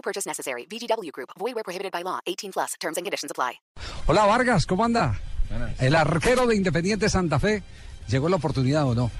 [0.00, 0.66] No purchase necessary.
[0.66, 1.28] VGW Group.
[1.38, 2.20] Void where prohibited by law.
[2.26, 2.74] 18 plus.
[2.80, 3.60] Terms and conditions apply.
[4.06, 5.20] Hola Vargas, ¿cómo anda?
[5.78, 7.62] El arquero de Independiente Santa Fe.
[8.08, 9.10] ¿Llegó la oportunidad o no?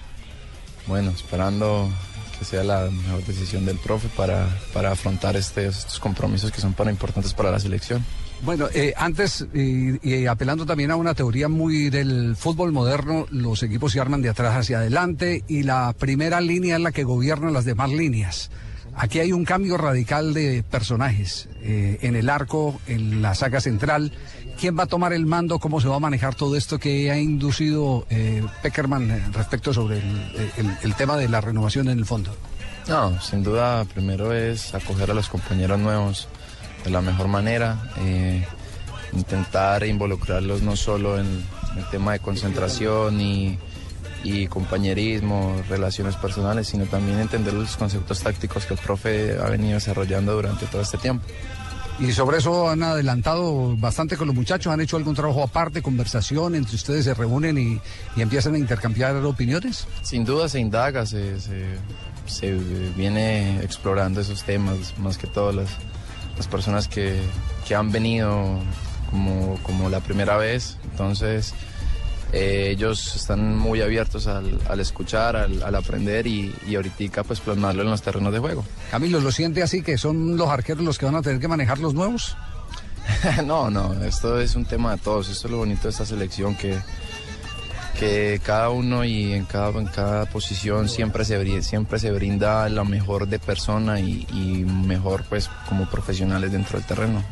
[0.86, 1.90] Bueno, esperando
[2.38, 6.72] que sea la mejor decisión del profe para, para afrontar este, estos compromisos que son
[6.72, 8.02] para importantes para la selección.
[8.42, 13.62] Bueno, eh, antes, y, y apelando también a una teoría muy del fútbol moderno, los
[13.62, 17.50] equipos se arman de atrás hacia adelante y la primera línea es la que gobierna
[17.50, 18.50] las demás líneas.
[18.96, 24.12] Aquí hay un cambio radical de personajes eh, en el arco, en la saga central.
[24.58, 25.58] ¿Quién va a tomar el mando?
[25.58, 30.02] ¿Cómo se va a manejar todo esto que ha inducido eh, Peckerman eh, respecto sobre
[30.82, 32.34] el, tema de la renovación en el fondo?
[32.88, 36.28] No, sin duda, primero es acoger a los compañeros nuevos
[36.84, 37.78] de la mejor manera,
[39.12, 41.26] intentar involucrarlos no solo en
[41.76, 43.58] el tema de concentración y,
[44.24, 49.74] y compañerismo, relaciones personales, sino también entender los conceptos tácticos que el profe ha venido
[49.74, 51.24] desarrollando durante todo este tiempo.
[51.98, 56.54] Y sobre eso han adelantado bastante con los muchachos, han hecho algún trabajo aparte, conversación,
[56.54, 57.80] entre ustedes se reúnen y,
[58.16, 59.86] y empiezan a intercambiar opiniones.
[60.02, 61.76] Sin duda se indaga, se, se-
[62.26, 62.54] se
[62.96, 65.68] viene explorando esos temas, más que todo las,
[66.38, 67.20] las personas que,
[67.68, 68.58] que han venido
[69.10, 70.78] como, como la primera vez.
[70.92, 71.52] Entonces,
[72.32, 77.40] eh, ellos están muy abiertos al, al escuchar, al, al aprender y, y ahorita pues
[77.40, 78.64] plasmarlo en los terrenos de juego.
[78.90, 81.78] Camilo, ¿lo siente así que son los arqueros los que van a tener que manejar
[81.78, 82.36] los nuevos?
[83.44, 85.28] no, no, esto es un tema de todos.
[85.28, 86.78] Esto es lo bonito de esta selección que,
[87.98, 92.68] que cada uno y en cada, en cada posición siempre se, bri- siempre se brinda
[92.68, 97.22] la mejor de persona y, y mejor pues como profesionales dentro del terreno.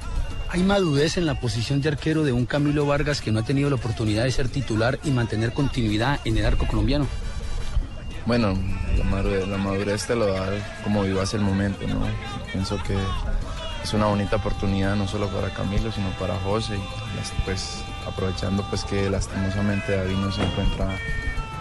[0.50, 3.68] ¿Hay madurez en la posición de arquero de un Camilo Vargas que no ha tenido
[3.68, 7.06] la oportunidad de ser titular y mantener continuidad en el arco colombiano?
[8.24, 8.58] Bueno,
[8.96, 10.48] la madurez, te lo da
[10.84, 12.00] como vivas el momento, ¿no?
[12.50, 12.96] Pienso que
[13.82, 18.84] es una bonita oportunidad no solo para Camilo, sino para José, y pues aprovechando pues
[18.84, 20.98] que lastimosamente David no se encuentra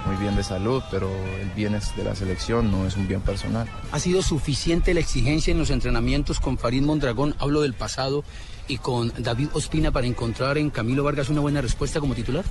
[0.07, 1.09] muy bien de salud, pero
[1.41, 3.67] el bien es de la selección, no es un bien personal.
[3.91, 8.23] ¿Ha sido suficiente la exigencia en los entrenamientos con Farid Mondragón, hablo del pasado,
[8.69, 12.45] y con David Ospina para encontrar en Camilo Vargas una buena respuesta como titular?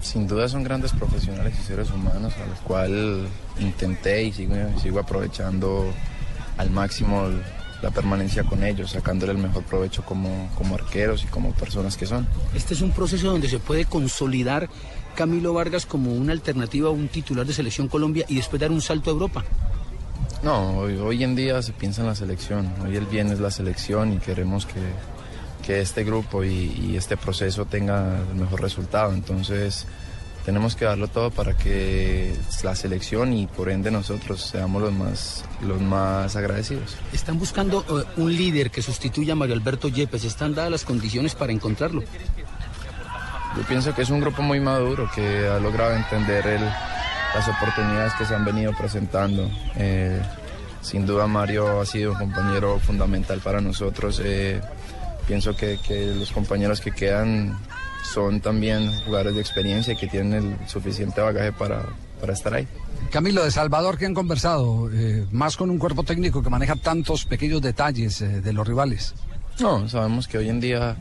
[0.00, 3.28] Sin duda son grandes profesionales y seres humanos a los cuales
[3.60, 5.86] intenté y sigo, sigo aprovechando
[6.56, 7.28] al máximo
[7.82, 12.06] la permanencia con ellos, sacándole el mejor provecho como, como arqueros y como personas que
[12.06, 12.26] son.
[12.54, 14.68] Este es un proceso donde se puede consolidar
[15.18, 18.80] Camilo Vargas como una alternativa a un titular de Selección Colombia y después dar un
[18.80, 19.44] salto a Europa.
[20.44, 23.50] No, hoy, hoy en día se piensa en la selección, hoy el bien es la
[23.50, 24.80] selección y queremos que,
[25.66, 29.88] que este grupo y, y este proceso tenga el mejor resultado, entonces
[30.44, 35.44] tenemos que darlo todo para que la selección y por ende nosotros seamos los más,
[35.66, 36.96] los más agradecidos.
[37.12, 40.24] Están buscando eh, un líder que sustituya a Mario Alberto Yepes.
[40.24, 42.04] ¿Están dadas las condiciones para encontrarlo?
[43.56, 46.64] Yo pienso que es un grupo muy maduro que ha logrado entender el-
[47.34, 49.50] las oportunidades que se han venido presentando.
[49.76, 50.20] Eh,
[50.80, 54.20] sin duda Mario ha sido un compañero fundamental para nosotros.
[54.24, 54.60] Eh,
[55.26, 57.58] pienso que, que los compañeros que quedan
[58.04, 61.82] son también jugadores de experiencia y que tienen el suficiente bagaje para,
[62.20, 62.66] para estar ahí.
[63.10, 64.88] Camilo, de Salvador, que han conversado?
[64.92, 69.14] Eh, más con un cuerpo técnico que maneja tantos pequeños detalles eh, de los rivales.
[69.60, 70.96] No, sabemos que hoy en día,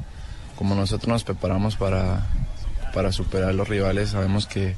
[0.57, 2.27] como nosotros nos preparamos para,
[2.93, 4.75] para superar los rivales, sabemos que,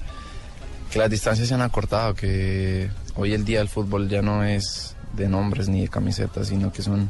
[0.92, 4.96] que las distancias se han acortado, que hoy el día el fútbol ya no es
[5.14, 7.10] de nombres ni de camisetas, sino que son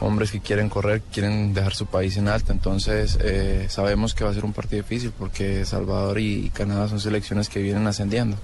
[0.00, 2.52] hombres que quieren correr, quieren dejar su país en alto.
[2.52, 7.00] Entonces eh, sabemos que va a ser un partido difícil porque Salvador y Canadá son
[7.00, 8.36] selecciones que vienen ascendiendo.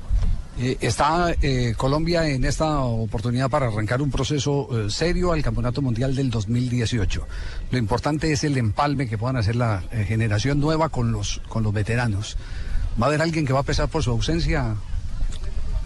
[0.58, 5.82] Eh, está eh, Colombia en esta oportunidad para arrancar un proceso eh, serio al Campeonato
[5.82, 7.26] Mundial del 2018.
[7.70, 11.62] Lo importante es el empalme que puedan hacer la eh, generación nueva con los, con
[11.62, 12.38] los veteranos.
[13.00, 14.76] ¿Va a haber alguien que va a pesar por su ausencia?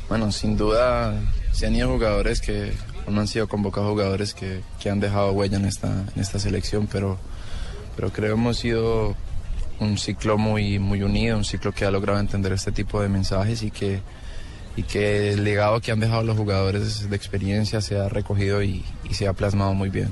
[0.08, 1.20] Bueno, sin duda
[1.50, 2.73] se han ido jugadores que
[3.08, 6.87] no han sido convocados jugadores que, que han dejado huella en esta, en esta selección,
[6.87, 7.19] pero,
[7.96, 9.16] pero creo que hemos sido
[9.81, 13.64] un ciclo muy, muy unido, un ciclo que ha logrado entender este tipo de mensajes
[13.64, 14.00] y que,
[14.76, 18.84] y que el legado que han dejado los jugadores de experiencia se ha recogido y,
[19.08, 20.11] y se ha plasmado muy bien.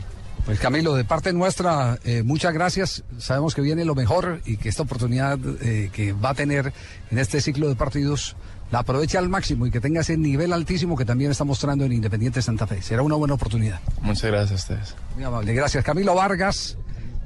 [0.49, 3.05] Pues Camilo, de parte nuestra, eh, muchas gracias.
[3.19, 6.73] Sabemos que viene lo mejor y que esta oportunidad eh, que va a tener
[7.11, 8.35] en este ciclo de partidos
[8.71, 11.93] la aproveche al máximo y que tenga ese nivel altísimo que también está mostrando en
[11.93, 12.81] Independiente Santa Fe.
[12.81, 13.81] Será una buena oportunidad.
[14.01, 14.97] Muchas gracias a ustedes.
[15.15, 15.85] Muy amable, gracias.
[15.85, 16.79] Camilo Vargas,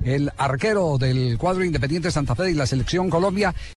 [0.05, 3.55] el arquero del cuadro Independiente Santa Fe y la selección Colombia.